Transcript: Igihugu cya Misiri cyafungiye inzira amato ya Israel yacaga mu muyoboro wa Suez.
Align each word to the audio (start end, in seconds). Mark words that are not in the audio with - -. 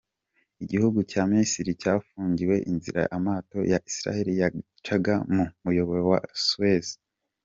Igihugu 0.63 0.99
cya 1.11 1.21
Misiri 1.31 1.71
cyafungiye 1.81 2.55
inzira 2.71 3.01
amato 3.17 3.59
ya 3.71 3.77
Israel 3.89 4.27
yacaga 4.41 5.15
mu 5.33 5.43
muyoboro 5.63 6.03
wa 6.13 6.19
Suez. 6.45 6.87